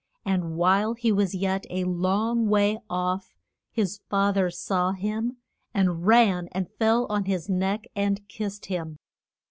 [0.25, 3.35] And while he was yet a long way off
[3.71, 5.37] his fa ther saw him,
[5.75, 8.97] and ran and fell on his neck and kissed him.